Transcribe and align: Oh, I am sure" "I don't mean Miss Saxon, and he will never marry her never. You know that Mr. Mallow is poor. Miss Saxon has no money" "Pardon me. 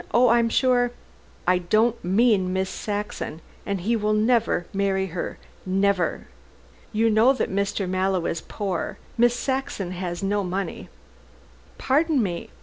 Oh, 0.15 0.29
I 0.29 0.39
am 0.39 0.49
sure" 0.49 0.89
"I 1.47 1.59
don't 1.59 2.03
mean 2.03 2.51
Miss 2.51 2.71
Saxon, 2.71 3.39
and 3.67 3.81
he 3.81 3.95
will 3.95 4.13
never 4.15 4.65
marry 4.73 5.05
her 5.13 5.37
never. 5.63 6.27
You 6.91 7.07
know 7.11 7.33
that 7.33 7.51
Mr. 7.51 7.87
Mallow 7.87 8.25
is 8.25 8.41
poor. 8.41 8.97
Miss 9.15 9.35
Saxon 9.35 9.91
has 9.91 10.23
no 10.23 10.43
money" 10.43 10.89
"Pardon 11.77 12.23
me. 12.23 12.49